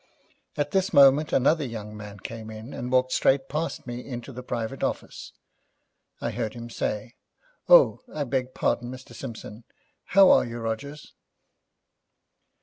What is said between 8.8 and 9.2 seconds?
Mr.